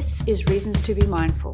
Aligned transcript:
This 0.00 0.22
is 0.26 0.46
Reasons 0.46 0.80
to 0.84 0.94
Be 0.94 1.06
Mindful, 1.06 1.52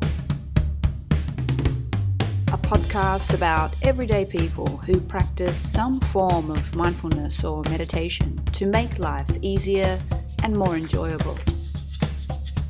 a 2.52 2.58
podcast 2.58 3.34
about 3.34 3.74
everyday 3.82 4.24
people 4.24 4.68
who 4.68 5.00
practice 5.00 5.58
some 5.58 5.98
form 5.98 6.52
of 6.52 6.76
mindfulness 6.76 7.42
or 7.42 7.64
meditation 7.64 8.40
to 8.52 8.66
make 8.66 9.00
life 9.00 9.28
easier 9.42 10.00
and 10.44 10.56
more 10.56 10.76
enjoyable. 10.76 11.36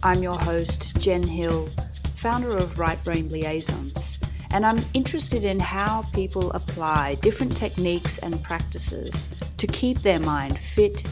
I'm 0.02 0.22
your 0.22 0.38
host, 0.38 0.98
Jen 0.98 1.22
Hill, 1.22 1.66
founder 2.14 2.56
of 2.56 2.78
Right 2.78 3.04
Brain 3.04 3.28
Liaisons, 3.28 4.18
and 4.52 4.64
I'm 4.64 4.80
interested 4.94 5.44
in 5.44 5.60
how 5.60 6.06
people 6.14 6.52
apply 6.52 7.16
different 7.16 7.54
techniques 7.54 8.16
and 8.16 8.42
practices 8.42 9.28
to 9.58 9.66
keep 9.66 9.98
their 9.98 10.20
mind 10.20 10.58
fit, 10.58 11.02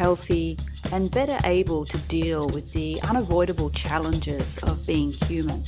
healthy, 0.00 0.56
and 0.92 1.10
better 1.10 1.38
able 1.44 1.84
to 1.84 1.98
deal 2.08 2.48
with 2.48 2.72
the 2.72 2.98
unavoidable 3.02 3.68
challenges 3.68 4.56
of 4.62 4.86
being 4.86 5.12
human. 5.28 5.62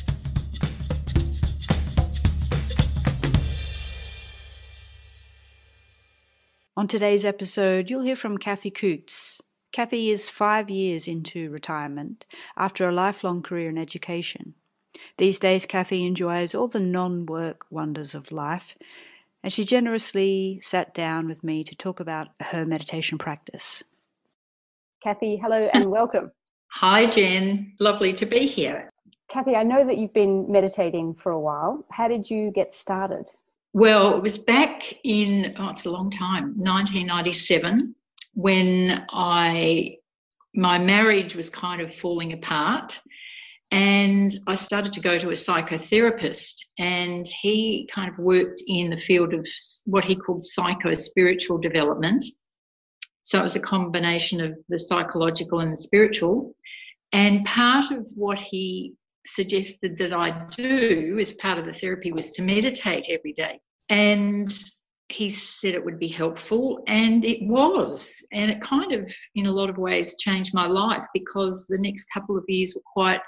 On 6.79 6.89
today's 6.89 7.27
episode, 7.27 7.91
you'll 7.91 8.01
hear 8.01 8.17
from 8.17 8.39
Kathy 8.39 8.71
Coots. 8.71 9.43
Kathy 9.71 10.09
is 10.09 10.31
five 10.31 10.71
years 10.71 11.07
into 11.07 11.51
retirement 11.51 12.25
after 12.57 12.89
a 12.89 12.93
lifelong 12.93 13.43
career 13.43 13.69
in 13.69 13.77
education. 13.77 14.55
These 15.19 15.41
days, 15.41 15.67
Kathy 15.67 16.07
enjoys 16.07 16.55
all 16.55 16.69
the 16.69 16.81
non 16.81 17.27
work 17.27 17.67
wonders 17.69 18.15
of 18.15 18.33
life, 18.33 18.79
and 19.43 19.53
she 19.53 19.67
generously 19.67 20.59
sat 20.63 20.95
down 20.95 21.29
with 21.29 21.45
me 21.45 21.65
to 21.65 21.77
talk 21.77 22.01
about 22.01 22.29
her 22.41 22.65
meditation 22.65 23.19
practice. 23.19 23.83
Kathy, 25.03 25.37
hello 25.37 25.69
and 25.73 25.91
welcome. 25.91 26.31
Hi, 26.75 27.07
Jen. 27.07 27.75
Lovely 27.81 28.13
to 28.13 28.25
be 28.25 28.47
here. 28.47 28.89
Kathy, 29.29 29.57
I 29.57 29.65
know 29.65 29.85
that 29.85 29.99
you've 29.99 30.13
been 30.13 30.51
meditating 30.51 31.15
for 31.15 31.33
a 31.33 31.41
while. 31.41 31.85
How 31.91 32.07
did 32.07 32.31
you 32.31 32.53
get 32.53 32.73
started? 32.73 33.25
Well, 33.73 34.17
it 34.17 34.23
was 34.23 34.39
back 34.39 34.93
in, 35.03 35.55
oh, 35.59 35.71
it's 35.71 35.87
a 35.87 35.91
long 35.91 36.09
time, 36.09 36.55
1997, 36.57 37.95
when 38.35 39.05
I, 39.11 39.97
my 40.55 40.79
marriage 40.79 41.35
was 41.35 41.51
kind 41.51 41.81
of 41.81 41.93
falling 41.93 42.33
apart. 42.33 43.01
And 43.73 44.33
I 44.47 44.55
started 44.55 44.93
to 44.93 45.01
go 45.01 45.19
to 45.19 45.31
a 45.31 45.33
psychotherapist, 45.33 46.57
and 46.79 47.27
he 47.27 47.89
kind 47.91 48.09
of 48.09 48.19
worked 48.19 48.63
in 48.69 48.91
the 48.91 48.99
field 48.99 49.35
of 49.35 49.47
what 49.87 50.05
he 50.05 50.15
called 50.15 50.43
psycho 50.43 50.95
spiritual 50.95 51.59
development. 51.59 52.25
So 53.23 53.39
it 53.39 53.43
was 53.43 53.57
a 53.57 53.61
combination 53.61 54.41
of 54.41 54.57
the 54.69 54.79
psychological 54.79 55.61
and 55.61 55.73
the 55.73 55.77
spiritual. 55.77 56.55
And 57.13 57.45
part 57.45 57.91
of 57.91 58.07
what 58.17 58.39
he 58.39 58.95
suggested 59.27 59.97
that 59.99 60.13
I 60.13 60.47
do 60.51 61.19
as 61.21 61.35
part 61.35 61.59
of 61.59 61.67
the 61.67 61.73
therapy 61.73 62.13
was 62.13 62.33
to 62.33 62.43
meditate 62.43 63.07
every 63.09 63.33
day. 63.33 63.61
And 63.89 64.53
he 65.09 65.29
said 65.29 65.75
it 65.75 65.85
would 65.85 65.99
be 65.99 66.09
helpful, 66.09 66.83
and 66.87 67.25
it 67.25 67.43
was. 67.43 68.23
And 68.33 68.51
it 68.51 68.61
kind 68.61 68.93
of, 68.93 69.13
in 69.35 69.47
a 69.47 69.53
lot 69.53 69.69
of 69.69 69.79
ways, 69.79 70.17
changed 70.19 70.55
my 70.55 70.67
life 70.67 71.05
because 71.13 71.67
the 71.69 71.79
next 71.79 72.07
couple 72.13 72.37
of 72.37 72.45
years 72.49 72.75
were 72.75 72.83
quite 72.93 73.21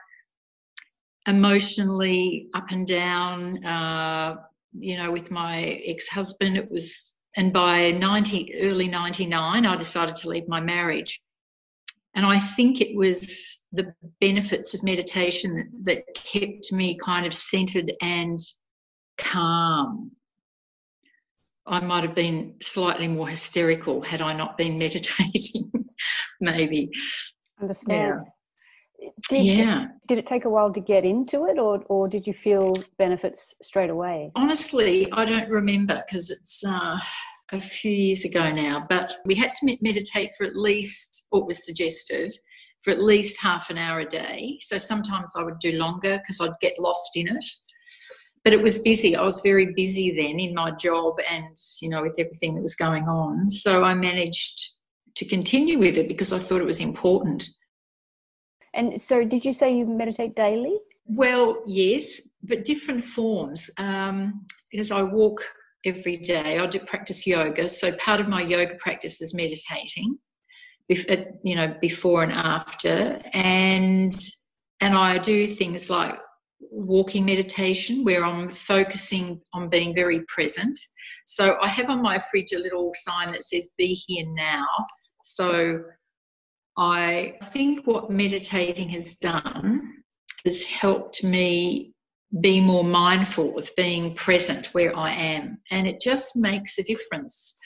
emotionally 1.26 2.48
up 2.54 2.70
and 2.70 2.86
down. 2.86 3.64
Uh, 3.64 4.36
you 4.72 4.96
know, 4.96 5.12
with 5.12 5.30
my 5.30 5.62
ex 5.84 6.08
husband, 6.08 6.56
it 6.56 6.70
was 6.70 7.14
and 7.36 7.52
by 7.52 7.90
90, 7.90 8.60
early 8.60 8.88
99, 8.88 9.66
I 9.66 9.76
decided 9.76 10.16
to 10.16 10.28
leave 10.28 10.48
my 10.48 10.60
marriage. 10.60 11.20
And 12.14 12.24
I 12.24 12.38
think 12.38 12.80
it 12.80 12.96
was 12.96 13.66
the 13.72 13.92
benefits 14.20 14.72
of 14.72 14.84
meditation 14.84 15.56
that, 15.56 15.66
that 15.84 16.14
kept 16.14 16.72
me 16.72 16.96
kind 17.04 17.26
of 17.26 17.34
centered 17.34 17.92
and 18.00 18.38
calm. 19.18 20.10
I 21.66 21.80
might 21.80 22.04
have 22.04 22.14
been 22.14 22.54
slightly 22.62 23.08
more 23.08 23.28
hysterical 23.28 24.00
had 24.02 24.20
I 24.20 24.32
not 24.32 24.56
been 24.56 24.78
meditating, 24.78 25.72
maybe. 26.40 26.90
Understand. 27.60 28.20
Yeah. 28.22 28.30
Did, 29.28 29.44
yeah. 29.44 29.86
Did 30.08 30.18
it 30.18 30.26
take 30.26 30.44
a 30.44 30.50
while 30.50 30.72
to 30.72 30.80
get 30.80 31.04
into 31.04 31.46
it, 31.46 31.58
or 31.58 31.82
or 31.88 32.08
did 32.08 32.26
you 32.26 32.32
feel 32.32 32.74
benefits 32.98 33.54
straight 33.62 33.90
away? 33.90 34.30
Honestly, 34.34 35.10
I 35.12 35.24
don't 35.24 35.48
remember 35.48 36.02
because 36.06 36.30
it's 36.30 36.62
uh, 36.66 36.96
a 37.52 37.60
few 37.60 37.90
years 37.90 38.24
ago 38.24 38.52
now. 38.52 38.86
But 38.88 39.16
we 39.24 39.34
had 39.34 39.54
to 39.56 39.78
meditate 39.80 40.30
for 40.36 40.44
at 40.44 40.56
least 40.56 41.26
what 41.30 41.46
was 41.46 41.64
suggested 41.64 42.32
for 42.84 42.90
at 42.90 43.02
least 43.02 43.40
half 43.40 43.70
an 43.70 43.78
hour 43.78 44.00
a 44.00 44.08
day. 44.08 44.58
So 44.60 44.76
sometimes 44.76 45.34
I 45.36 45.42
would 45.42 45.58
do 45.58 45.72
longer 45.72 46.18
because 46.18 46.40
I'd 46.40 46.60
get 46.60 46.78
lost 46.78 47.16
in 47.16 47.28
it. 47.28 47.44
But 48.44 48.52
it 48.52 48.62
was 48.62 48.78
busy. 48.78 49.16
I 49.16 49.22
was 49.22 49.40
very 49.40 49.72
busy 49.72 50.14
then 50.14 50.38
in 50.38 50.54
my 50.54 50.70
job 50.72 51.14
and 51.30 51.56
you 51.80 51.88
know 51.88 52.02
with 52.02 52.16
everything 52.18 52.54
that 52.54 52.62
was 52.62 52.74
going 52.74 53.04
on. 53.04 53.48
So 53.48 53.84
I 53.84 53.94
managed 53.94 54.70
to 55.16 55.24
continue 55.24 55.78
with 55.78 55.96
it 55.96 56.08
because 56.08 56.32
I 56.32 56.38
thought 56.38 56.60
it 56.60 56.66
was 56.66 56.80
important. 56.80 57.48
And 58.74 59.00
so, 59.00 59.24
did 59.24 59.44
you 59.44 59.52
say 59.52 59.76
you 59.76 59.86
meditate 59.86 60.34
daily? 60.34 60.78
Well, 61.06 61.62
yes, 61.66 62.20
but 62.42 62.64
different 62.64 63.04
forms. 63.04 63.70
Um, 63.78 64.46
because 64.74 64.90
I 64.90 65.02
walk 65.02 65.40
every 65.84 66.16
day. 66.16 66.58
I 66.58 66.66
do 66.66 66.80
practice 66.80 67.26
yoga, 67.26 67.68
so 67.68 67.92
part 67.92 68.20
of 68.20 68.28
my 68.28 68.42
yoga 68.42 68.74
practice 68.80 69.22
is 69.22 69.34
meditating, 69.34 70.18
you 70.88 71.54
know, 71.54 71.74
before 71.80 72.24
and 72.24 72.32
after, 72.32 73.20
and 73.32 74.12
and 74.80 74.94
I 74.96 75.18
do 75.18 75.46
things 75.46 75.88
like 75.88 76.18
walking 76.70 77.24
meditation 77.24 78.02
where 78.04 78.24
I'm 78.24 78.50
focusing 78.50 79.40
on 79.52 79.68
being 79.68 79.94
very 79.94 80.24
present. 80.26 80.76
So 81.26 81.56
I 81.62 81.68
have 81.68 81.88
on 81.88 82.02
my 82.02 82.18
fridge 82.18 82.52
a 82.52 82.58
little 82.58 82.90
sign 82.94 83.28
that 83.28 83.44
says 83.44 83.68
"Be 83.78 83.94
here 83.94 84.26
now." 84.34 84.66
So 85.22 85.80
I 86.76 87.36
think 87.44 87.86
what 87.86 88.10
meditating 88.10 88.88
has 88.90 89.14
done 89.14 90.02
has 90.44 90.66
helped 90.66 91.22
me 91.22 91.94
be 92.40 92.60
more 92.60 92.84
mindful 92.84 93.56
of 93.56 93.70
being 93.76 94.14
present 94.14 94.74
where 94.74 94.96
I 94.96 95.10
am. 95.12 95.58
And 95.70 95.86
it 95.86 96.00
just 96.00 96.36
makes 96.36 96.78
a 96.78 96.82
difference 96.82 97.56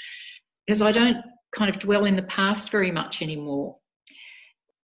because 0.67 0.83
I 0.83 0.93
don't 0.93 1.19
kind 1.53 1.71
of 1.71 1.79
dwell 1.79 2.05
in 2.05 2.17
the 2.17 2.23
past 2.23 2.71
very 2.71 2.91
much 2.91 3.23
anymore. 3.23 3.77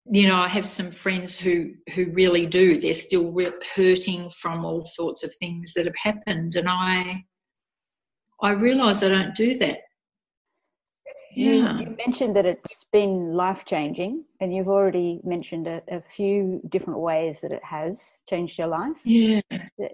You 0.06 0.28
know, 0.28 0.36
I 0.36 0.48
have 0.48 0.66
some 0.66 0.91
friends 0.91 1.38
who 1.38 1.72
who 1.94 2.10
really 2.12 2.46
do. 2.46 2.78
They're 2.78 2.92
still 2.92 3.32
re- 3.32 3.52
hurting 3.74 4.30
from 4.30 4.64
all 4.64 4.82
sorts 4.82 5.24
of 5.24 5.32
things 5.38 5.72
that 5.74 5.86
have 5.86 5.96
happened, 5.96 6.56
and 6.56 6.68
I 6.68 7.24
I 8.42 8.50
realise 8.50 9.02
I 9.02 9.08
don't 9.08 9.34
do 9.34 9.56
that 9.58 9.78
yeah. 11.34 11.78
You, 11.78 11.87
you, 11.87 11.97
mentioned 11.97 12.37
that 12.37 12.47
it's 12.47 12.84
been 12.93 13.34
life 13.34 13.65
changing, 13.65 14.25
and 14.41 14.55
you've 14.55 14.69
already 14.69 15.21
mentioned 15.25 15.67
a, 15.67 15.83
a, 15.89 16.00
few 16.00 16.61
different 16.69 17.00
ways 17.00 17.41
that 17.41 17.53
it 17.53 17.62
has 17.65 18.22
changed 18.28 18.59
your 18.59 18.69
life. 18.69 19.00
Yeah. 19.05 19.41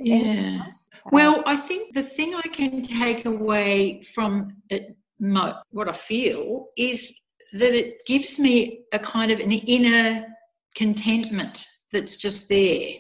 Yeah. 0.01 0.67
Well, 1.13 1.43
I 1.47 1.57
think 1.57 1.95
the 1.95 2.03
thing 2.03 2.35
I 2.35 2.49
can 2.49 2.83
take 2.83 3.25
away 3.25 4.03
from 4.03 4.57
it, 4.69 4.97
my, 5.19 5.55
what 5.71 5.89
I 5.89 5.93
feel 5.93 6.69
is 6.77 7.15
that 7.53 7.75
it 7.75 8.05
gives 8.07 8.39
me 8.39 8.83
a 8.93 8.99
kind 8.99 9.31
of 9.31 9.41
an 9.41 9.53
inner 9.53 10.27
contentment 10.75 11.67
that's 11.93 12.17
just 12.17 12.49
there. 12.49 12.93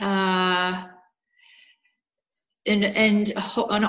Uh, 0.00 0.84
and 2.66 2.84
and, 2.84 3.30
and 3.30 3.86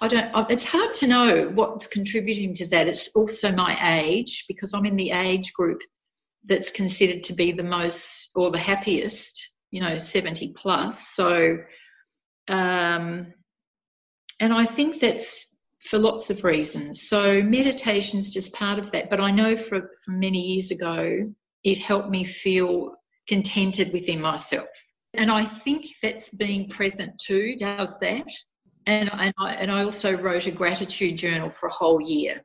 I 0.00 0.08
don't. 0.08 0.50
It's 0.50 0.64
hard 0.64 0.92
to 0.94 1.06
know 1.06 1.50
what's 1.54 1.86
contributing 1.86 2.54
to 2.54 2.66
that. 2.68 2.88
It's 2.88 3.14
also 3.16 3.52
my 3.52 3.76
age 4.00 4.44
because 4.48 4.74
I'm 4.74 4.86
in 4.86 4.96
the 4.96 5.10
age 5.10 5.52
group 5.52 5.80
that's 6.44 6.70
considered 6.70 7.22
to 7.24 7.34
be 7.34 7.52
the 7.52 7.62
most 7.62 8.30
or 8.34 8.50
the 8.50 8.58
happiest. 8.58 9.54
You 9.70 9.80
know, 9.80 9.98
seventy 9.98 10.52
plus. 10.52 11.08
So, 11.08 11.58
um, 12.48 13.32
and 14.38 14.52
I 14.52 14.66
think 14.66 15.00
that's 15.00 15.56
for 15.80 15.98
lots 15.98 16.30
of 16.30 16.44
reasons. 16.44 17.02
So 17.02 17.42
meditation 17.42 18.18
is 18.20 18.30
just 18.30 18.52
part 18.52 18.78
of 18.78 18.92
that. 18.92 19.10
But 19.10 19.20
I 19.20 19.30
know 19.30 19.56
for 19.56 19.90
from 20.04 20.20
many 20.20 20.40
years 20.40 20.70
ago, 20.70 21.24
it 21.64 21.78
helped 21.78 22.10
me 22.10 22.24
feel 22.24 22.94
contented 23.26 23.92
within 23.92 24.20
myself 24.20 24.68
and 25.14 25.30
I 25.30 25.44
think 25.44 25.86
that's 26.02 26.30
being 26.30 26.68
present 26.68 27.18
too 27.18 27.54
does 27.56 27.98
that. 28.00 28.26
And, 28.86 29.10
and, 29.12 29.34
I, 29.38 29.54
and 29.54 29.70
I 29.70 29.84
also 29.84 30.16
wrote 30.16 30.46
a 30.46 30.50
gratitude 30.50 31.16
journal 31.16 31.50
for 31.50 31.68
a 31.68 31.72
whole 31.72 32.00
year. 32.00 32.42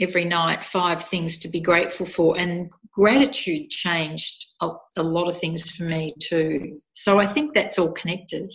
Every 0.00 0.24
night, 0.24 0.64
five 0.64 1.04
things 1.04 1.38
to 1.38 1.48
be 1.48 1.60
grateful 1.60 2.06
for. 2.06 2.38
And 2.38 2.70
gratitude 2.92 3.68
changed 3.70 4.46
a, 4.62 4.70
a 4.96 5.02
lot 5.02 5.28
of 5.28 5.38
things 5.38 5.68
for 5.70 5.84
me 5.84 6.14
too. 6.20 6.80
So 6.92 7.18
I 7.18 7.26
think 7.26 7.54
that's 7.54 7.78
all 7.78 7.92
connected. 7.92 8.50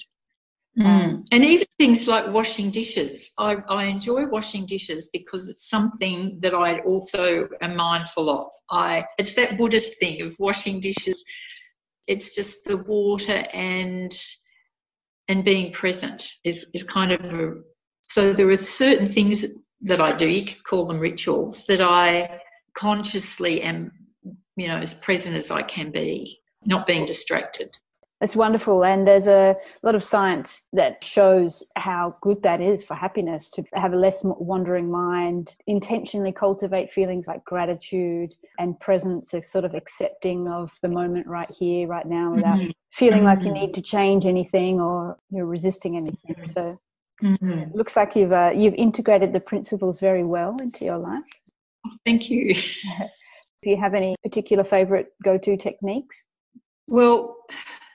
Mm. 0.80 1.26
And 1.32 1.46
even 1.46 1.68
things 1.80 2.08
like 2.08 2.34
washing 2.34 2.70
dishes. 2.70 3.32
I, 3.38 3.58
I, 3.70 3.86
enjoy 3.86 4.26
washing 4.26 4.66
dishes 4.66 5.10
because 5.14 5.48
it's 5.48 5.70
something 5.70 6.38
that 6.42 6.54
I 6.54 6.80
also 6.80 7.48
am 7.62 7.78
mindful 7.78 8.30
of. 8.30 8.52
I 8.70 9.06
it's 9.18 9.36
that 9.36 9.58
Buddhist 9.58 9.98
thing 10.00 10.22
of 10.22 10.36
washing 10.38 10.82
dishes 10.82 11.24
it's 12.08 12.36
just 12.36 12.66
the 12.66 12.78
water 12.78 13.44
and 13.54 14.16
and 15.28 15.44
being 15.44 15.72
present 15.72 16.30
is 16.44 16.70
is 16.74 16.84
kind 16.84 17.12
of 17.12 17.22
a, 17.24 17.54
so 18.08 18.34
there 18.34 18.50
are 18.50 18.58
certain 18.58 19.08
things 19.08 19.46
that 19.82 20.02
I 20.02 20.16
do. 20.16 20.28
You 20.28 20.46
could 20.46 20.64
call 20.64 20.86
them 20.86 21.00
rituals 21.00 21.66
that 21.66 21.82
I 21.82 22.40
consciously 22.76 23.62
am, 23.62 23.92
you 24.56 24.68
know, 24.68 24.78
as 24.78 24.94
present 24.94 25.36
as 25.36 25.52
I 25.52 25.64
can 25.64 25.92
be, 25.92 26.40
not 26.66 26.88
being 26.88 27.06
distracted. 27.06 27.76
It's 28.22 28.36
wonderful. 28.36 28.86
And 28.86 29.06
there's 29.06 29.28
a 29.28 29.56
lot 29.84 29.94
of 29.94 30.04
science 30.04 30.64
that 30.72 31.04
shows 31.04 31.64
how 31.76 32.16
good 32.22 32.42
that 32.44 32.62
is 32.62 32.84
for 32.84 32.96
happiness 32.96 33.50
to 33.52 33.64
have 33.74 33.92
a 33.92 33.98
less 33.98 34.22
wandering 34.24 34.90
mind, 34.90 35.54
intentionally 35.68 36.32
cultivate 36.32 36.92
feelings 36.92 37.28
like 37.28 37.44
gratitude 37.44 38.34
and 38.58 38.80
presence, 38.80 39.34
a 39.34 39.44
sort 39.44 39.66
of 39.66 39.74
accepting 39.74 40.48
of 40.48 40.72
the 40.82 40.88
moment 40.88 41.28
right 41.28 41.50
here, 41.60 41.88
right 41.88 42.06
now, 42.06 42.32
without 42.32 42.60
mm-hmm. 42.60 42.72
feeling 42.92 43.26
like 43.26 43.40
you 43.40 43.48
mm-hmm. 43.48 43.66
need 43.66 43.74
to 43.74 43.82
change 43.82 44.26
anything 44.26 44.80
or 44.80 45.18
you're 45.30 45.46
resisting 45.46 45.98
anything. 45.98 46.48
So 46.48 46.80
mm-hmm. 47.22 47.52
it 47.52 47.76
looks 47.76 47.98
like 47.98 48.16
you've, 48.16 48.32
uh, 48.32 48.54
you've 48.56 48.76
integrated 48.76 49.34
the 49.34 49.42
principles 49.42 50.00
very 50.00 50.24
well 50.24 50.56
into 50.62 50.86
your 50.86 50.98
life. 50.98 51.24
Oh, 51.86 51.92
thank 52.06 52.30
you. 52.30 52.56
Do 53.64 53.72
you 53.72 53.78
have 53.78 53.94
any 53.94 54.16
particular 54.24 54.64
favorite 54.64 55.08
go 55.24 55.38
to 55.38 55.58
techniques? 55.58 56.28
Well, 56.88 57.36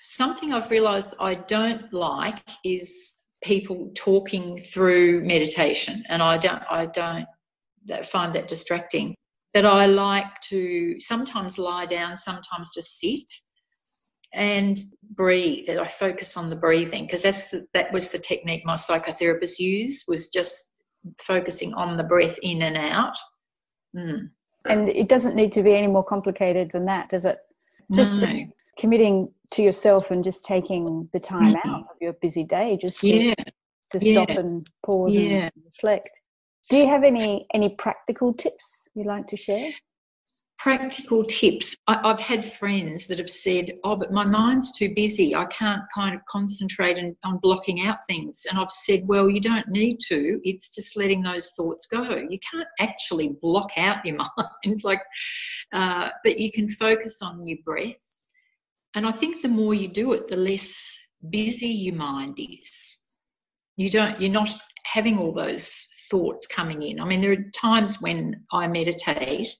something 0.00 0.52
I've 0.52 0.70
realized 0.70 1.14
I 1.20 1.34
don't 1.34 1.92
like 1.92 2.42
is 2.64 3.12
people 3.42 3.90
talking 3.94 4.58
through 4.58 5.22
meditation, 5.22 6.02
and 6.08 6.22
I 6.22 6.38
don't, 6.38 6.62
I 6.70 6.86
don't 6.86 7.26
find 8.04 8.34
that 8.34 8.48
distracting. 8.48 9.14
But 9.52 9.66
I 9.66 9.86
like 9.86 10.40
to 10.50 11.00
sometimes 11.00 11.58
lie 11.58 11.86
down, 11.86 12.16
sometimes 12.16 12.72
just 12.72 12.98
sit 13.00 13.28
and 14.32 14.78
breathe. 15.16 15.68
I 15.68 15.86
focus 15.86 16.36
on 16.36 16.48
the 16.48 16.56
breathing 16.56 17.04
because 17.04 17.22
that's 17.22 17.54
that 17.74 17.92
was 17.92 18.10
the 18.10 18.18
technique 18.18 18.64
my 18.64 18.76
psychotherapist 18.76 19.58
used 19.58 20.04
was 20.06 20.28
just 20.28 20.70
focusing 21.18 21.74
on 21.74 21.96
the 21.96 22.04
breath 22.04 22.38
in 22.42 22.62
and 22.62 22.76
out. 22.76 23.16
Mm. 23.96 24.30
And 24.66 24.88
it 24.88 25.08
doesn't 25.08 25.34
need 25.34 25.52
to 25.52 25.62
be 25.62 25.74
any 25.74 25.86
more 25.86 26.04
complicated 26.04 26.70
than 26.70 26.84
that, 26.84 27.08
does 27.08 27.24
it? 27.24 27.38
Just 27.92 28.16
no. 28.16 28.44
Committing 28.78 29.32
to 29.52 29.62
yourself 29.62 30.10
and 30.10 30.22
just 30.22 30.44
taking 30.44 31.08
the 31.12 31.20
time 31.20 31.54
mm-hmm. 31.54 31.68
out 31.68 31.80
of 31.82 31.96
your 32.00 32.12
busy 32.14 32.44
day 32.44 32.78
just 32.80 33.00
to, 33.00 33.08
yeah. 33.08 33.34
to 33.90 33.98
yeah. 34.00 34.24
stop 34.24 34.38
and 34.38 34.66
pause 34.84 35.14
yeah. 35.14 35.50
and 35.54 35.64
reflect. 35.64 36.10
Do 36.68 36.76
you 36.76 36.88
have 36.88 37.02
any 37.02 37.46
any 37.52 37.70
practical 37.70 38.32
tips 38.32 38.88
you'd 38.94 39.06
like 39.06 39.26
to 39.28 39.36
share? 39.36 39.70
Practical 40.56 41.24
tips. 41.24 41.74
I, 41.86 42.06
have 42.06 42.20
had 42.20 42.44
friends 42.44 43.08
that 43.08 43.18
have 43.18 43.30
said, 43.30 43.72
"Oh, 43.82 43.96
but 43.96 44.12
my 44.12 44.24
mind's 44.24 44.70
too 44.70 44.92
busy. 44.94 45.34
I 45.34 45.46
can't 45.46 45.82
kind 45.92 46.14
of 46.14 46.20
concentrate 46.26 46.98
and, 46.98 47.16
on 47.24 47.38
blocking 47.38 47.84
out 47.86 48.06
things." 48.06 48.46
And 48.48 48.58
I've 48.58 48.70
said, 48.70 49.02
"Well, 49.06 49.28
you 49.28 49.40
don't 49.40 49.66
need 49.68 49.98
to. 50.08 50.38
It's 50.44 50.72
just 50.72 50.96
letting 50.96 51.22
those 51.22 51.50
thoughts 51.56 51.86
go. 51.86 52.02
You 52.02 52.38
can't 52.38 52.68
actually 52.78 53.36
block 53.42 53.70
out 53.76 54.04
your 54.04 54.16
mind, 54.64 54.84
like, 54.84 55.02
uh, 55.72 56.10
but 56.22 56.38
you 56.38 56.52
can 56.52 56.68
focus 56.68 57.20
on 57.22 57.46
your 57.46 57.58
breath 57.64 58.14
and 58.94 59.06
I 59.06 59.12
think 59.12 59.42
the 59.42 59.48
more 59.48 59.74
you 59.74 59.88
do 59.88 60.12
it, 60.12 60.28
the 60.28 60.36
less 60.36 60.98
busy 61.28 61.68
your 61.68 61.94
mind 61.94 62.38
is. 62.38 62.98
You 63.76 63.90
don't, 63.90 64.20
you're 64.20 64.30
not 64.30 64.50
having 64.84 65.18
all 65.18 65.32
those 65.32 65.86
thoughts 66.10 66.46
coming 66.46 66.82
in. 66.82 67.00
I 67.00 67.04
mean, 67.04 67.20
there 67.20 67.32
are 67.32 67.50
times 67.54 68.00
when 68.00 68.44
I 68.52 68.66
meditate 68.68 69.56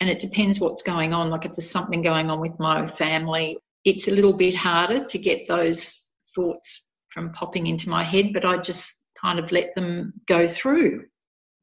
and 0.00 0.10
it 0.10 0.18
depends 0.18 0.60
what's 0.60 0.82
going 0.82 1.12
on. 1.12 1.30
Like 1.30 1.44
if 1.44 1.52
there's 1.52 1.70
something 1.70 2.02
going 2.02 2.30
on 2.30 2.40
with 2.40 2.58
my 2.58 2.86
family, 2.86 3.58
it's 3.84 4.08
a 4.08 4.12
little 4.12 4.32
bit 4.32 4.54
harder 4.54 5.04
to 5.04 5.18
get 5.18 5.48
those 5.48 6.08
thoughts 6.34 6.86
from 7.08 7.32
popping 7.32 7.66
into 7.66 7.88
my 7.88 8.02
head, 8.02 8.32
but 8.32 8.44
I 8.44 8.58
just 8.58 9.04
kind 9.20 9.38
of 9.38 9.50
let 9.50 9.74
them 9.74 10.12
go 10.26 10.46
through, 10.46 11.04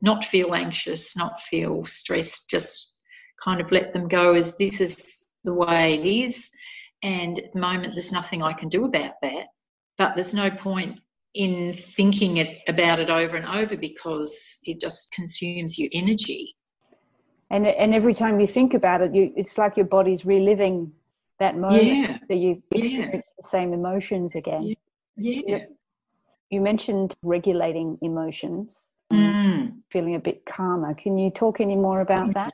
not 0.01 0.25
feel 0.25 0.55
anxious, 0.55 1.15
not 1.15 1.39
feel 1.41 1.83
stressed, 1.83 2.49
just 2.49 2.93
kind 3.43 3.61
of 3.61 3.71
let 3.71 3.93
them 3.93 4.07
go 4.07 4.33
as 4.33 4.57
this 4.57 4.81
is 4.81 5.25
the 5.43 5.53
way 5.53 5.93
it 5.93 6.05
is. 6.05 6.51
And 7.05 7.37
at 7.37 7.53
the 7.53 7.59
moment, 7.59 7.93
there's 7.93 8.11
nothing 8.11 8.41
I 8.41 8.51
can 8.51 8.67
do 8.67 8.85
about 8.85 9.13
that. 9.21 9.47
But 9.95 10.15
there's 10.15 10.33
no 10.33 10.49
point 10.49 10.99
in 11.35 11.73
thinking 11.73 12.37
it 12.37 12.61
about 12.67 12.99
it 12.99 13.11
over 13.11 13.37
and 13.37 13.45
over 13.45 13.77
because 13.77 14.57
it 14.63 14.79
just 14.79 15.11
consumes 15.11 15.77
your 15.77 15.89
energy. 15.93 16.55
And 17.51 17.67
and 17.67 17.93
every 17.93 18.15
time 18.15 18.39
you 18.39 18.47
think 18.47 18.73
about 18.73 19.01
it, 19.01 19.13
you 19.13 19.31
it's 19.35 19.57
like 19.59 19.77
your 19.77 19.85
body's 19.85 20.25
reliving 20.25 20.91
that 21.37 21.55
moment 21.55 21.83
yeah. 21.83 22.17
that 22.27 22.37
you 22.37 22.63
experience 22.71 23.27
yeah. 23.27 23.33
the 23.37 23.47
same 23.47 23.71
emotions 23.71 24.33
again. 24.33 24.73
Yeah. 25.15 25.41
yeah. 25.45 25.65
You 26.49 26.61
mentioned 26.61 27.13
regulating 27.21 27.99
emotions, 28.01 28.93
mm. 29.13 29.73
feeling 29.91 30.15
a 30.15 30.19
bit 30.19 30.43
calmer. 30.47 30.95
Can 30.95 31.19
you 31.19 31.29
talk 31.29 31.59
any 31.61 31.75
more 31.75 32.01
about 32.01 32.33
that? 32.33 32.53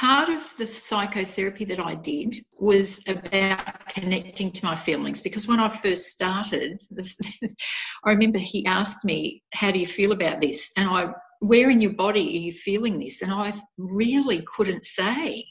Part 0.00 0.30
of 0.30 0.56
the 0.56 0.66
psychotherapy 0.66 1.66
that 1.66 1.78
I 1.78 1.94
did 1.94 2.34
was 2.58 3.02
about 3.06 3.86
connecting 3.90 4.50
to 4.50 4.64
my 4.64 4.74
feelings 4.74 5.20
because 5.20 5.46
when 5.46 5.60
I 5.60 5.68
first 5.68 6.06
started, 6.06 6.80
I 8.04 8.10
remember 8.10 8.38
he 8.38 8.64
asked 8.64 9.04
me, 9.04 9.42
How 9.52 9.70
do 9.70 9.78
you 9.78 9.86
feel 9.86 10.12
about 10.12 10.40
this? 10.40 10.70
And 10.78 10.88
I, 10.88 11.10
where 11.40 11.68
in 11.68 11.82
your 11.82 11.92
body 11.92 12.20
are 12.20 12.40
you 12.46 12.52
feeling 12.52 12.98
this? 12.98 13.20
And 13.20 13.30
I 13.30 13.52
really 13.76 14.42
couldn't 14.56 14.86
say. 14.86 15.44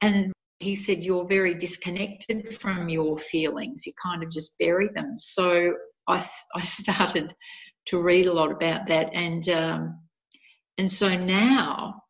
And 0.00 0.32
he 0.60 0.76
said, 0.76 1.02
You're 1.02 1.26
very 1.26 1.54
disconnected 1.54 2.48
from 2.48 2.88
your 2.88 3.18
feelings, 3.18 3.84
you 3.84 3.92
kind 4.00 4.22
of 4.22 4.30
just 4.30 4.56
bury 4.60 4.90
them. 4.94 5.16
So 5.18 5.74
I, 6.06 6.24
I 6.54 6.60
started 6.60 7.34
to 7.86 8.00
read 8.00 8.26
a 8.26 8.32
lot 8.32 8.52
about 8.52 8.86
that. 8.86 9.10
And, 9.12 9.48
um, 9.48 10.00
and 10.78 10.90
so 10.90 11.18
now 11.18 12.02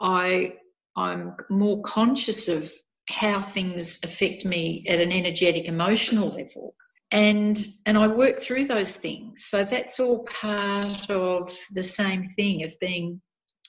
I 0.00 0.54
I'm 0.96 1.36
more 1.48 1.82
conscious 1.82 2.48
of 2.48 2.72
how 3.08 3.40
things 3.40 3.98
affect 4.04 4.44
me 4.44 4.84
at 4.88 5.00
an 5.00 5.12
energetic 5.12 5.66
emotional 5.66 6.28
level. 6.28 6.74
And 7.12 7.58
and 7.86 7.98
I 7.98 8.06
work 8.06 8.40
through 8.40 8.66
those 8.66 8.96
things. 8.96 9.46
So 9.46 9.64
that's 9.64 9.98
all 9.98 10.24
part 10.24 11.10
of 11.10 11.52
the 11.72 11.82
same 11.82 12.22
thing 12.22 12.62
of 12.62 12.78
being 12.80 13.20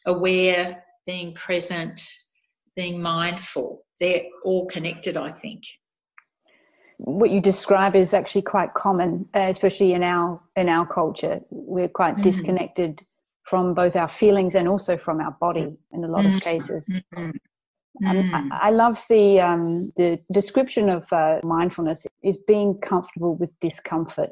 aware 0.05 0.83
being 1.05 1.33
present 1.33 2.01
being 2.75 3.01
mindful. 3.01 3.83
They're 3.99 4.23
all 4.45 4.65
connected 4.67 5.17
I 5.17 5.31
think. 5.31 5.63
What 6.97 7.31
you 7.31 7.41
describe 7.41 7.95
is 7.95 8.13
actually 8.13 8.43
quite 8.43 8.73
common 8.75 9.27
especially 9.33 9.93
in 9.93 10.03
our 10.03 10.39
in 10.55 10.69
our 10.69 10.85
culture. 10.85 11.41
We're 11.49 11.87
quite 11.87 12.17
mm. 12.17 12.23
disconnected 12.23 13.01
from 13.51 13.73
both 13.73 13.97
our 13.97 14.07
feelings 14.07 14.55
and 14.55 14.65
also 14.65 14.95
from 14.95 15.19
our 15.19 15.35
body 15.41 15.67
in 15.91 16.05
a 16.05 16.07
lot 16.07 16.25
of 16.25 16.31
mm-hmm. 16.31 16.49
cases. 16.51 16.87
Mm-hmm. 16.89 17.31
Um, 18.07 18.49
I, 18.53 18.67
I, 18.67 18.69
love 18.69 19.03
the 19.09 19.41
um, 19.41 19.91
the 19.97 20.19
description 20.31 20.87
of 20.87 21.11
uh, 21.11 21.41
mindfulness 21.43 22.07
is 22.23 22.37
being 22.37 22.79
comfortable 22.79 23.35
with 23.35 23.49
discomfort, 23.59 24.31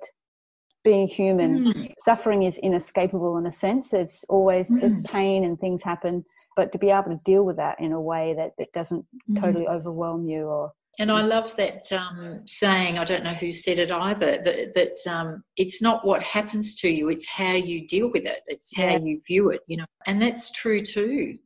being 0.85 1.05
human. 1.09 1.51
Mm. 1.65 1.93
Suffering 1.99 2.43
is 2.43 2.57
inescapable 2.59 3.37
in 3.37 3.45
a 3.45 3.51
sense. 3.51 3.93
It's 3.93 4.23
always 4.29 4.71
mm. 4.71 4.79
there's 4.79 5.03
pain 5.03 5.43
and 5.43 5.59
things 5.59 5.83
happen, 5.83 6.23
but 6.55 6.71
to 6.71 6.77
be 6.77 6.89
able 6.89 7.11
to 7.11 7.19
deal 7.25 7.43
with 7.43 7.57
that 7.57 7.75
in 7.81 7.91
a 7.91 7.99
way 7.99 8.33
that 8.37 8.53
it 8.57 8.71
doesn't 8.71 9.05
mm. 9.29 9.41
totally 9.41 9.67
overwhelm 9.67 10.29
you 10.29 10.43
or 10.45 10.71
and 10.99 11.09
I 11.09 11.21
love 11.21 11.55
that 11.55 11.91
um, 11.93 12.41
saying. 12.45 12.99
I 12.99 13.05
don't 13.05 13.23
know 13.23 13.33
who 13.33 13.51
said 13.51 13.79
it 13.79 13.89
either. 13.89 14.37
That, 14.37 14.73
that 14.75 15.11
um, 15.11 15.43
it's 15.55 15.81
not 15.81 16.05
what 16.05 16.21
happens 16.21 16.75
to 16.81 16.89
you; 16.89 17.09
it's 17.09 17.27
how 17.27 17.53
you 17.53 17.87
deal 17.87 18.11
with 18.11 18.25
it. 18.25 18.41
It's 18.47 18.75
how 18.75 18.83
yeah. 18.83 18.99
you 18.99 19.19
view 19.25 19.49
it. 19.49 19.61
You 19.67 19.77
know, 19.77 19.85
and 20.05 20.21
that's 20.21 20.51
true 20.51 20.81
too. 20.81 21.39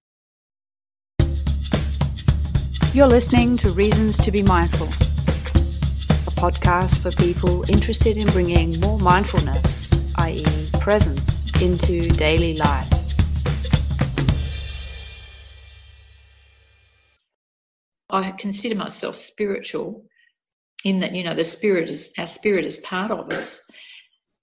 You're 2.94 3.08
listening 3.08 3.58
to 3.58 3.70
Reasons 3.70 4.18
to 4.18 4.32
Be 4.32 4.44
Mindful, 4.44 4.88
a 4.88 6.36
podcast 6.42 6.98
for 6.98 7.12
people 7.24 7.64
interested 7.72 8.18
in 8.18 8.28
bringing 8.28 8.80
more 8.82 9.00
mindfulness, 9.00 10.16
i.e., 10.18 10.46
presence, 10.80 11.62
into 11.62 12.08
daily 12.10 12.56
life. 12.58 13.03
I 18.14 18.32
consider 18.32 18.76
myself 18.76 19.16
spiritual 19.16 20.06
in 20.86 21.00
that, 21.00 21.16
you 21.16 21.24
know, 21.24 21.34
the 21.34 21.44
spirit 21.44 21.90
is, 21.90 22.12
our 22.18 22.28
spirit 22.28 22.64
is 22.64 22.78
part 22.78 23.12
of 23.12 23.32
us. 23.32 23.62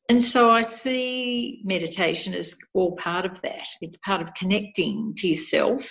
And 0.08 0.24
so 0.24 0.50
I 0.50 0.62
see 0.62 1.60
meditation 1.64 2.34
as 2.34 2.56
all 2.74 2.96
part 2.96 3.24
of 3.24 3.40
that. 3.42 3.66
It's 3.80 3.96
part 3.98 4.20
of 4.20 4.34
connecting 4.34 5.14
to 5.18 5.28
yourself. 5.28 5.88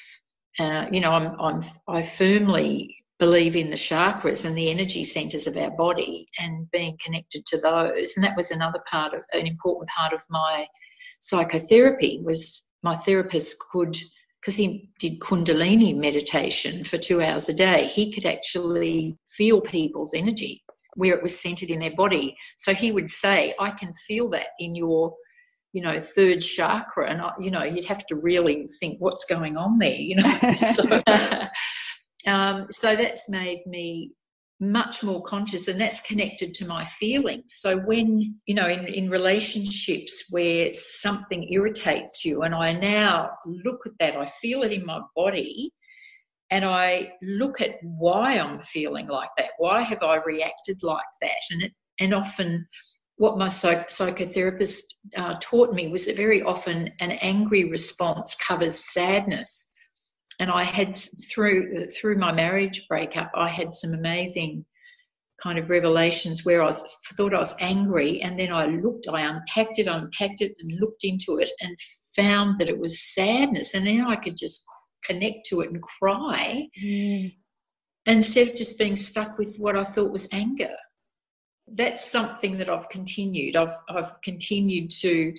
Uh, 0.60 0.88
you 0.92 1.00
know, 1.00 1.12
I'm, 1.12 1.40
I'm, 1.40 1.62
I 1.88 2.02
firmly 2.02 2.94
believe 3.18 3.56
in 3.56 3.70
the 3.70 3.78
chakras 3.78 4.46
and 4.46 4.58
the 4.58 4.70
energy 4.70 5.06
centers 5.06 5.48
of 5.48 5.56
our 5.56 5.72
body 5.72 6.28
and 6.40 6.70
being 6.72 6.98
connected 7.04 7.46
to 7.46 7.60
those. 7.60 8.18
And 8.18 8.26
that 8.26 8.36
was 8.36 8.52
another 8.52 8.82
part 8.92 9.14
of 9.14 9.22
an 9.32 9.48
important 9.48 9.90
part 9.90 10.12
of 10.12 10.22
my 10.30 10.68
psychotherapy 11.20 12.22
was 12.24 12.70
my 12.84 12.96
therapist 12.96 13.56
could 13.72 13.98
because 14.42 14.56
he 14.56 14.90
did 15.00 15.20
Kundalini 15.20 15.96
meditation 15.96 16.84
for 16.84 16.98
two 16.98 17.22
hours 17.22 17.50
a 17.50 17.54
day, 17.54 17.86
he 17.86 18.12
could 18.12 18.26
actually 18.26 19.18
feel 19.28 19.62
people's 19.62 20.14
energy 20.14 20.64
where 20.96 21.16
it 21.16 21.24
was 21.24 21.40
centered 21.40 21.70
in 21.70 21.80
their 21.80 21.96
body. 21.96 22.36
So 22.58 22.74
he 22.74 22.92
would 22.92 23.10
say, 23.10 23.54
I 23.60 23.72
can 23.72 23.94
feel 24.08 24.30
that 24.32 24.48
in 24.60 24.76
your, 24.76 25.14
you 25.74 25.82
know, 25.82 26.00
third 26.00 26.40
chakra. 26.40 27.10
And, 27.10 27.22
I, 27.22 27.32
you 27.40 27.52
know, 27.52 27.64
you'd 27.64 27.86
have 27.86 28.06
to 28.08 28.16
really 28.16 28.66
think 28.80 28.98
what's 29.00 29.26
going 29.26 29.56
on 29.58 29.78
there, 29.78 29.96
you 29.96 30.16
know. 30.16 30.54
so, 30.56 31.02
um, 32.32 32.66
so 32.70 32.96
that's 32.96 33.30
made 33.30 33.62
me 33.66 34.12
much 34.60 35.04
more 35.04 35.24
conscious 35.24 35.68
and 35.68 35.80
that's 35.80 36.02
connected 36.02 36.54
to 36.54 36.68
my 36.68 36.84
feelings. 36.84 37.56
So 37.56 37.80
when 37.80 38.36
you 38.46 38.56
know 38.56 38.68
in, 38.68 38.86
in 38.88 39.10
relationships 39.10 40.26
where 40.30 40.74
something 40.74 41.48
irritates 41.52 42.26
you 42.26 42.42
and 42.42 42.54
i 42.54 42.74
now 42.74 43.30
look 43.46 43.82
at 43.86 43.94
that 44.00 44.16
i 44.16 44.26
feel 44.26 44.64
it 44.64 44.72
in 44.72 44.86
my 44.86 45.00
body 45.16 45.72
and 46.50 46.66
i 46.66 47.12
look 47.22 47.62
at 47.62 47.76
why 47.84 48.38
i'm 48.38 48.60
feeling 48.60 49.08
like 49.08 49.30
that 49.38 49.52
why 49.58 49.82
have 49.82 50.04
i 50.04 50.16
reacted 50.26 50.78
like 50.84 51.06
that? 51.22 51.42
And 51.52 51.64
it 51.64 51.74
and 52.00 52.14
often 52.14 52.68
what 53.18 53.38
my 53.38 53.50
psych- 53.50 53.90
psychotherapist 53.90 54.82
uh, 55.18 55.36
taught 55.42 55.74
me 55.74 55.90
was 55.90 56.06
that 56.06 56.16
very 56.16 56.42
often 56.42 56.90
an 57.02 57.12
angry 57.12 57.70
response 57.70 58.36
covers 58.36 58.80
sadness 58.80 59.69
and 60.40 60.50
I 60.50 60.64
had 60.64 60.96
through 61.32 61.86
through 61.88 62.18
my 62.18 62.32
marriage 62.32 62.88
breakup, 62.88 63.32
I 63.36 63.50
had 63.50 63.74
some 63.74 63.94
amazing 63.94 64.66
kind 65.42 65.58
of 65.58 65.70
revelations 65.70 66.46
where 66.46 66.62
I 66.62 66.68
was 66.68 66.84
thought 67.16 67.34
I 67.34 67.40
was 67.40 67.56
angry, 67.60 68.22
and 68.22 68.40
then 68.40 68.52
I 68.52 68.66
looked, 68.66 69.08
I 69.08 69.22
unpacked 69.22 69.80
it, 69.80 69.88
unpacked 69.88 70.42
it, 70.42 70.54
and 70.60 70.80
looked 70.80 71.04
into 71.04 71.38
it, 71.38 71.50
and 71.62 71.76
found 72.16 72.60
that 72.60 72.70
it 72.70 72.80
was 72.80 73.02
sadness, 73.14 73.74
and 73.74 73.86
now 73.86 74.10
I 74.10 74.16
could 74.16 74.38
just 74.38 74.66
connect 75.04 75.46
to 75.48 75.62
it 75.62 75.72
and 75.72 75.82
cry 75.82 76.68
mm. 76.82 77.34
instead 78.06 78.50
of 78.50 78.56
just 78.56 78.78
being 78.78 78.96
stuck 78.96 79.38
with 79.38 79.58
what 79.58 79.78
I 79.78 79.84
thought 79.84 80.12
was 80.12 80.28
anger. 80.32 80.76
That's 81.68 82.04
something 82.04 82.58
that 82.58 82.70
I've 82.70 82.90
continued. 82.90 83.56
I've 83.56 83.78
I've 83.90 84.22
continued 84.24 84.90
to 85.02 85.34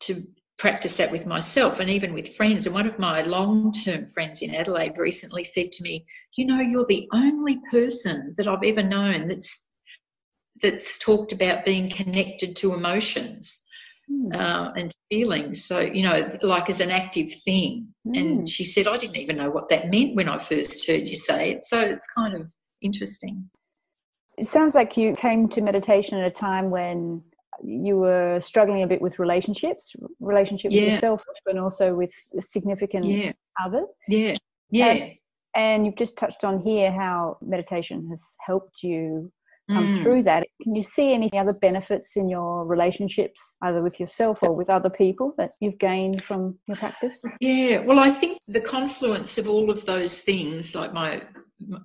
to 0.00 0.22
practice 0.60 0.98
that 0.98 1.10
with 1.10 1.26
myself 1.26 1.80
and 1.80 1.88
even 1.88 2.12
with 2.12 2.36
friends. 2.36 2.66
And 2.66 2.74
one 2.74 2.86
of 2.86 2.98
my 2.98 3.22
long 3.22 3.72
term 3.72 4.06
friends 4.06 4.42
in 4.42 4.54
Adelaide 4.54 4.98
recently 4.98 5.42
said 5.42 5.72
to 5.72 5.82
me, 5.82 6.04
You 6.36 6.44
know, 6.44 6.60
you're 6.60 6.86
the 6.86 7.08
only 7.14 7.58
person 7.70 8.34
that 8.36 8.46
I've 8.46 8.62
ever 8.62 8.82
known 8.82 9.28
that's 9.28 9.66
that's 10.60 10.98
talked 10.98 11.32
about 11.32 11.64
being 11.64 11.88
connected 11.88 12.54
to 12.54 12.74
emotions 12.74 13.64
mm. 14.10 14.34
uh, 14.34 14.72
and 14.76 14.92
feelings. 15.08 15.64
So, 15.64 15.80
you 15.80 16.02
know, 16.02 16.28
like 16.42 16.68
as 16.68 16.80
an 16.80 16.90
active 16.90 17.32
thing. 17.42 17.88
Mm. 18.06 18.18
And 18.18 18.38
hmm. 18.40 18.44
she 18.44 18.64
said, 18.64 18.86
I 18.86 18.98
didn't 18.98 19.16
even 19.16 19.38
know 19.38 19.50
what 19.50 19.70
that 19.70 19.90
meant 19.90 20.16
when 20.16 20.28
I 20.28 20.38
first 20.38 20.86
heard 20.86 21.08
you 21.08 21.16
say 21.16 21.52
it. 21.52 21.64
So 21.64 21.80
it's 21.80 22.06
kind 22.14 22.36
of 22.36 22.52
interesting. 22.82 23.48
It 24.36 24.46
sounds 24.46 24.74
like 24.74 24.98
you 24.98 25.14
came 25.14 25.48
to 25.50 25.62
meditation 25.62 26.18
at 26.18 26.26
a 26.26 26.30
time 26.30 26.70
when 26.70 27.22
you 27.64 27.96
were 27.96 28.38
struggling 28.40 28.82
a 28.82 28.86
bit 28.86 29.00
with 29.00 29.18
relationships, 29.18 29.94
relationship 30.20 30.72
yeah. 30.72 30.82
with 30.82 30.92
yourself, 30.94 31.24
and 31.46 31.58
also 31.58 31.94
with 31.94 32.12
significant 32.38 33.04
yeah. 33.04 33.32
other. 33.62 33.86
Yeah, 34.08 34.36
yeah. 34.70 34.86
And, 34.86 35.12
and, 35.54 35.86
you've 35.86 35.96
just 35.96 36.16
touched 36.16 36.44
on 36.44 36.60
here 36.60 36.92
how 36.92 37.38
meditation 37.42 38.08
has 38.10 38.36
helped 38.44 38.82
you 38.82 39.32
come 39.70 39.92
mm. 39.92 40.02
through 40.02 40.22
that. 40.24 40.46
Can 40.62 40.74
you 40.74 40.82
see 40.82 41.12
any 41.12 41.30
other 41.32 41.52
benefits 41.54 42.16
in 42.16 42.28
your 42.28 42.66
relationships, 42.66 43.56
either 43.62 43.82
with 43.82 43.98
yourself 44.00 44.42
or 44.42 44.54
with 44.54 44.68
other 44.68 44.90
people, 44.90 45.34
that 45.38 45.52
you've 45.60 45.78
gained 45.78 46.22
from 46.22 46.58
your 46.66 46.76
practice? 46.76 47.22
Yeah, 47.40 47.80
well, 47.80 47.98
I 47.98 48.10
think 48.10 48.38
the 48.48 48.60
confluence 48.60 49.38
of 49.38 49.48
all 49.48 49.70
of 49.70 49.86
those 49.86 50.20
things, 50.20 50.74
like 50.74 50.92
my 50.92 51.22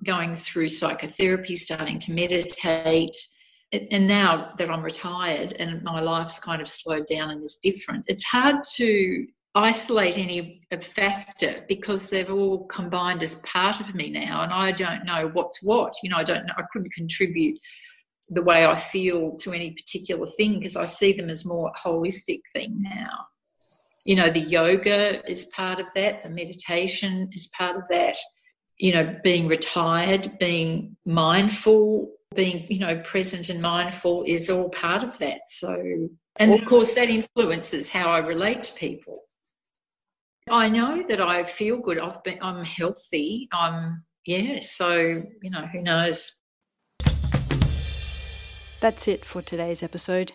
going 0.04 0.34
through 0.34 0.68
psychotherapy, 0.70 1.56
starting 1.56 1.98
to 2.00 2.12
meditate 2.12 3.16
and 3.72 4.06
now 4.06 4.52
that 4.58 4.70
I'm 4.70 4.82
retired 4.82 5.54
and 5.54 5.82
my 5.82 6.00
life's 6.00 6.38
kind 6.38 6.62
of 6.62 6.68
slowed 6.68 7.06
down 7.06 7.30
and 7.30 7.42
is 7.44 7.58
different, 7.62 8.04
it's 8.08 8.24
hard 8.24 8.56
to 8.76 9.26
isolate 9.54 10.18
any 10.18 10.60
factor 10.82 11.64
because 11.66 12.10
they've 12.10 12.30
all 12.30 12.66
combined 12.66 13.22
as 13.22 13.36
part 13.36 13.80
of 13.80 13.94
me 13.94 14.10
now 14.10 14.42
and 14.42 14.52
I 14.52 14.70
don't 14.70 15.04
know 15.04 15.30
what's 15.32 15.62
what. 15.62 15.94
You 16.02 16.10
know, 16.10 16.16
I 16.16 16.24
don't 16.24 16.46
know, 16.46 16.54
I 16.56 16.64
couldn't 16.70 16.92
contribute 16.92 17.58
the 18.28 18.42
way 18.42 18.66
I 18.66 18.76
feel 18.76 19.34
to 19.36 19.52
any 19.52 19.70
particular 19.70 20.26
thing 20.26 20.58
because 20.58 20.76
I 20.76 20.84
see 20.84 21.12
them 21.12 21.30
as 21.30 21.44
more 21.44 21.72
holistic 21.82 22.40
thing 22.52 22.76
now. 22.82 23.26
You 24.04 24.16
know, 24.16 24.28
the 24.28 24.40
yoga 24.40 25.28
is 25.28 25.46
part 25.46 25.80
of 25.80 25.86
that, 25.94 26.22
the 26.22 26.30
meditation 26.30 27.28
is 27.32 27.48
part 27.48 27.76
of 27.76 27.82
that. 27.90 28.16
You 28.78 28.92
know, 28.92 29.16
being 29.24 29.48
retired, 29.48 30.38
being 30.38 30.96
mindful, 31.06 32.10
being 32.36 32.66
you 32.70 32.78
know 32.78 33.00
present 33.04 33.48
and 33.48 33.60
mindful 33.60 34.22
is 34.24 34.50
all 34.50 34.68
part 34.70 35.02
of 35.02 35.18
that. 35.18 35.40
So 35.48 36.08
and 36.36 36.52
of 36.52 36.64
course 36.66 36.94
that 36.94 37.08
influences 37.08 37.88
how 37.88 38.10
i 38.10 38.18
relate 38.18 38.62
to 38.64 38.74
people. 38.74 39.22
I 40.48 40.68
know 40.68 41.02
that 41.08 41.20
i 41.20 41.42
feel 41.44 41.80
good. 41.80 41.98
I've 41.98 42.22
been 42.22 42.38
i'm 42.40 42.64
healthy. 42.64 43.48
I'm 43.52 44.04
yeah 44.24 44.60
so 44.60 45.22
you 45.42 45.50
know 45.50 45.66
who 45.66 45.82
knows? 45.82 46.40
That's 48.80 49.08
it 49.08 49.24
for 49.24 49.40
today's 49.42 49.82
episode. 49.82 50.34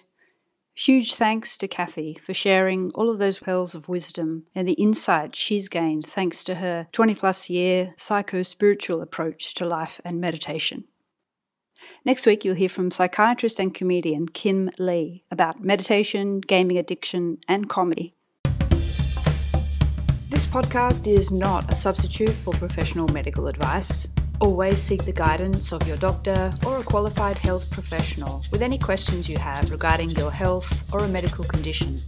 Huge 0.74 1.16
thanks 1.16 1.58
to 1.58 1.68
Kathy 1.68 2.18
for 2.22 2.34
sharing 2.34 2.92
all 2.96 3.10
of 3.10 3.20
those 3.20 3.40
pearls 3.40 3.76
of 3.76 3.90
wisdom 3.90 4.46
and 4.56 4.68
the 4.68 4.74
insight 4.74 5.36
she's 5.36 5.68
gained 5.68 6.06
thanks 6.06 6.46
to 6.46 6.56
her 6.56 6.88
20 6.94 7.14
plus 7.16 7.50
year 7.50 7.94
psycho 7.98 8.42
spiritual 8.42 9.02
approach 9.02 9.54
to 9.56 9.66
life 9.66 10.00
and 10.06 10.22
meditation. 10.22 10.86
Next 12.04 12.26
week, 12.26 12.44
you'll 12.44 12.56
hear 12.56 12.70
from 12.70 12.92
psychiatrist 12.92 13.60
and 13.60 13.74
comedian 13.74 14.28
Kim 14.28 14.70
Lee 14.80 15.24
about 15.32 15.64
meditation, 15.64 16.42
gaming 16.42 16.78
addiction, 16.78 17.38
and 17.48 17.70
comedy. 17.70 18.14
This 20.28 20.46
podcast 20.46 21.08
is 21.08 21.32
not 21.32 21.72
a 21.72 21.76
substitute 21.76 22.30
for 22.30 22.54
professional 22.54 23.08
medical 23.10 23.48
advice. 23.48 24.08
Always 24.40 24.82
seek 24.82 25.04
the 25.04 25.14
guidance 25.14 25.72
of 25.72 25.88
your 25.88 25.98
doctor 25.98 26.54
or 26.66 26.80
a 26.80 26.84
qualified 26.84 27.38
health 27.38 27.70
professional 27.70 28.42
with 28.52 28.62
any 28.62 28.78
questions 28.78 29.30
you 29.30 29.38
have 29.38 29.70
regarding 29.70 30.10
your 30.12 30.32
health 30.32 30.92
or 30.94 31.02
a 31.02 31.08
medical 31.08 31.46
condition. 31.46 32.00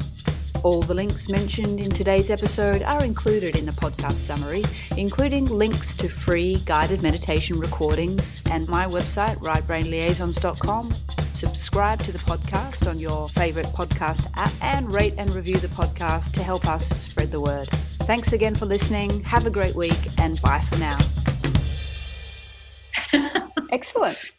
All 0.64 0.82
the 0.82 0.94
links 0.94 1.30
mentioned 1.30 1.82
in 1.82 1.90
today's 1.90 2.30
episode 2.30 2.84
are 2.84 3.04
included 3.04 3.58
in 3.58 3.66
the 3.66 3.74
podcast 3.74 4.14
summary, 4.14 4.64
including 4.98 5.46
links 5.46 5.94
to 5.98 6.08
free 6.08 6.62
guided 6.66 7.04
meditation 7.04 7.60
recordings 7.60 8.42
and 8.50 8.68
my 8.70 8.86
website, 8.86 9.36
rightbrainliaisons.com. 9.40 10.94
Subscribe 11.34 12.00
to 12.00 12.14
the 12.14 12.20
podcast 12.20 12.90
on 12.90 12.98
your 12.98 13.28
favourite 13.28 13.68
podcast 13.68 14.26
app 14.38 14.54
and 14.62 14.94
rate 14.94 15.16
and 15.18 15.30
review 15.36 15.58
the 15.58 15.68
podcast 15.68 16.32
to 16.32 16.44
help 16.44 16.66
us 16.66 16.88
spread 16.88 17.30
the 17.30 17.42
word. 17.42 17.68
Thanks 18.08 18.32
again 18.32 18.56
for 18.56 18.66
listening. 18.66 19.22
Have 19.24 19.46
a 19.46 19.50
great 19.50 19.76
week 19.76 20.00
and 20.18 20.42
bye 20.42 20.60
for 20.60 20.78
now. 20.78 20.98
Excellent. 23.72 24.32